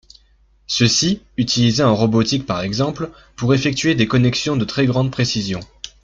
[0.65, 5.59] Ceci utilisé en robotique par exemple pour effectuer des connexions de très grande précision.